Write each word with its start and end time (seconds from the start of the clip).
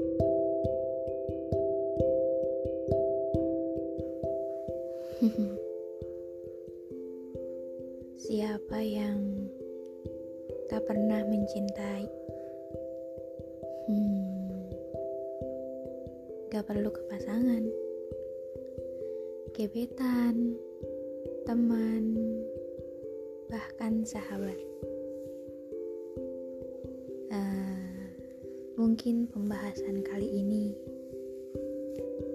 Siapa 8.24 8.80
yang 8.80 9.52
tak 10.72 10.88
pernah 10.88 11.28
mencintai? 11.28 12.08
Hmm, 13.92 14.72
gak 16.56 16.64
perlu 16.72 16.88
ke 16.88 17.04
pasangan, 17.12 17.68
gebetan, 19.52 20.56
teman, 21.44 22.16
bahkan 23.52 24.08
sahabat. 24.08 24.56
Mungkin 28.92 29.24
pembahasan 29.32 30.04
kali 30.04 30.28
ini 30.28 30.76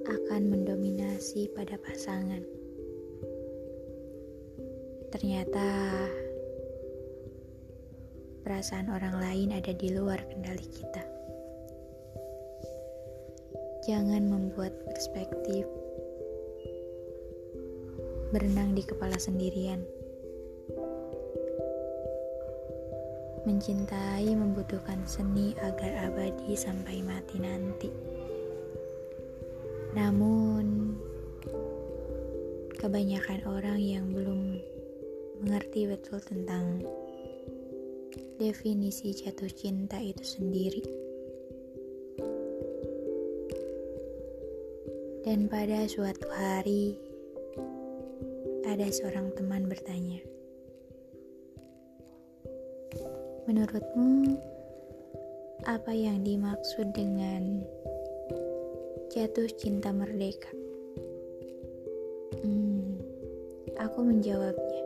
akan 0.08 0.48
mendominasi 0.48 1.52
pada 1.52 1.76
pasangan. 1.76 2.40
Ternyata 5.12 5.68
perasaan 8.40 8.88
orang 8.88 9.20
lain 9.20 9.52
ada 9.52 9.68
di 9.76 9.92
luar 9.92 10.16
kendali 10.32 10.64
kita. 10.72 11.04
Jangan 13.84 14.24
membuat 14.24 14.72
perspektif 14.88 15.68
berenang 18.32 18.72
di 18.72 18.80
kepala 18.80 19.20
sendirian. 19.20 19.84
Mencintai 23.46 24.26
membutuhkan 24.34 25.06
seni 25.06 25.54
agar 25.62 26.10
abadi 26.10 26.58
sampai 26.58 26.98
mati 26.98 27.38
nanti. 27.38 27.86
Namun, 29.94 30.98
kebanyakan 32.74 33.46
orang 33.46 33.78
yang 33.78 34.10
belum 34.10 34.58
mengerti 35.40 35.86
betul 35.86 36.18
tentang 36.20 36.82
definisi 38.36 39.14
jatuh 39.14 39.48
cinta 39.48 40.02
itu 40.02 40.26
sendiri. 40.26 40.84
Dan 45.26 45.46
pada 45.50 45.86
suatu 45.86 46.28
hari, 46.30 46.94
ada 48.66 48.86
seorang 48.90 49.30
teman 49.34 49.66
bertanya, 49.66 50.22
"Menurutmu, 53.46 54.34
apa 55.64 55.94
yang 55.94 56.26
dimaksud 56.26 56.90
dengan 56.90 57.62
jatuh 59.14 59.46
cinta 59.54 59.94
merdeka?" 59.94 60.50
Hmm, 62.42 62.98
aku 63.78 63.98
menjawabnya, 64.02 64.82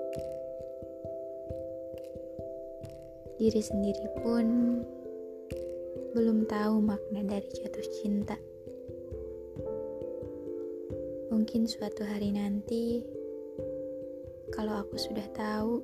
diri 3.40 3.62
sendiri 3.64 4.06
pun 4.20 4.46
belum 6.12 6.44
tahu 6.44 6.84
makna 6.84 7.24
dari 7.24 7.48
jatuh 7.48 7.86
cinta. 8.02 8.36
Mungkin 11.30 11.64
suatu 11.64 12.04
hari 12.04 12.34
nanti, 12.34 13.00
kalau 14.52 14.82
aku 14.82 14.98
sudah 15.00 15.24
tahu, 15.32 15.80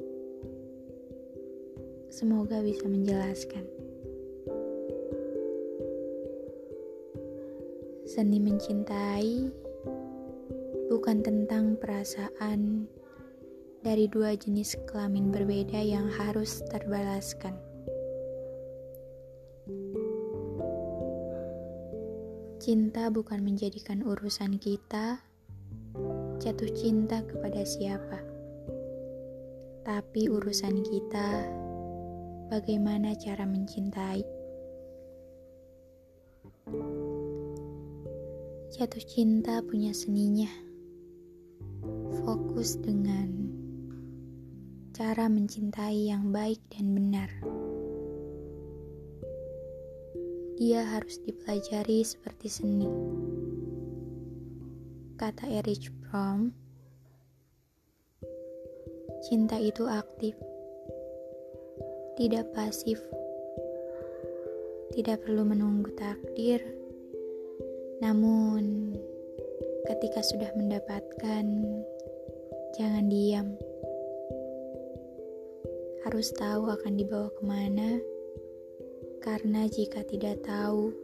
semoga 2.08 2.62
bisa 2.62 2.86
menjelaskan. 2.86 3.66
Seni 8.06 8.38
mencintai 8.38 9.50
bukan 10.86 11.20
tentang 11.20 11.74
perasaan 11.76 12.86
dari 13.82 14.06
dua 14.06 14.38
jenis 14.38 14.78
kelamin 14.86 15.34
berbeda 15.34 15.78
yang 15.82 16.06
harus 16.10 16.62
terbalaskan. 16.70 17.54
Cinta 22.62 23.10
bukan 23.14 23.47
menjadikan 23.47 24.02
urusan 24.02 24.58
kita 24.58 25.22
jatuh 26.42 26.70
cinta 26.75 27.22
kepada 27.22 27.62
siapa, 27.62 28.19
tapi 29.86 30.26
urusan 30.26 30.82
kita 30.82 31.47
bagaimana 32.46 33.18
cara 33.18 33.42
mencintai. 33.42 34.22
Jatuh 38.76 39.04
cinta 39.08 39.62
punya 39.64 39.90
seninya, 39.96 40.50
fokus 42.22 42.76
dengan 42.78 43.48
cara 44.92 45.28
mencintai 45.28 46.08
yang 46.12 46.30
baik 46.30 46.60
dan 46.72 46.92
benar. 46.92 47.30
Dia 50.56 50.88
harus 50.88 51.20
dipelajari 51.20 52.00
seperti 52.00 52.48
seni. 52.48 52.88
Kata 55.20 55.48
Erich 55.48 55.92
Fromm, 56.04 56.52
cinta 59.24 59.56
itu 59.60 59.84
aktif, 59.84 60.36
tidak 62.16 62.49
pasif, 62.56 62.99
tidak 64.97 65.21
perlu 65.22 65.44
menunggu 65.44 65.93
takdir. 66.00 66.65
Namun, 68.00 68.97
ketika 69.84 70.25
sudah 70.25 70.49
mendapatkan, 70.56 71.44
jangan 72.81 73.06
diam 73.12 73.56
harus 76.09 76.32
tahu 76.32 76.72
akan 76.72 76.97
dibawa 76.97 77.28
ke 77.34 77.43
mana, 77.44 78.00
karena 79.21 79.69
jika 79.69 80.00
tidak 80.09 80.41
tahu, 80.41 80.94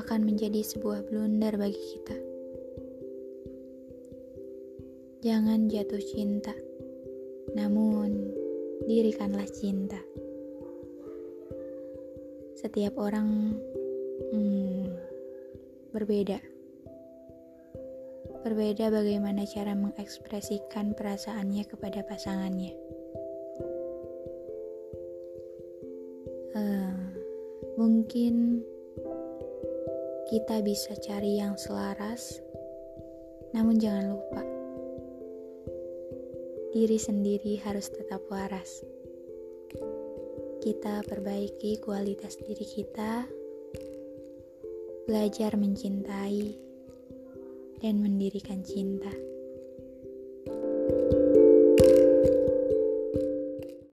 akan 0.00 0.24
menjadi 0.24 0.64
sebuah 0.64 1.04
blunder 1.10 1.52
bagi 1.60 1.76
kita. 1.76 2.16
Jangan 5.20 5.68
jatuh 5.68 6.00
cinta, 6.00 6.56
namun 7.52 7.99
dirikanlah 8.98 9.46
cinta. 9.46 10.02
Setiap 12.58 12.98
orang 12.98 13.54
hmm, 14.34 14.84
berbeda. 15.94 16.42
Berbeda 18.40 18.90
bagaimana 18.90 19.46
cara 19.46 19.76
mengekspresikan 19.78 20.96
perasaannya 20.96 21.64
kepada 21.68 22.02
pasangannya. 22.02 22.74
uh, 26.54 26.94
mungkin 27.78 28.62
kita 30.30 30.62
bisa 30.62 30.94
cari 31.02 31.42
yang 31.42 31.58
selaras, 31.58 32.38
namun 33.50 33.78
jangan 33.78 34.14
lupa 34.14 34.59
diri 36.70 36.98
sendiri 37.02 37.58
harus 37.66 37.90
tetap 37.90 38.22
waras. 38.30 38.86
Kita 40.62 41.02
perbaiki 41.02 41.82
kualitas 41.82 42.38
diri 42.38 42.62
kita, 42.62 43.26
belajar 45.10 45.58
mencintai, 45.58 46.54
dan 47.82 47.98
mendirikan 47.98 48.62
cinta. 48.62 49.29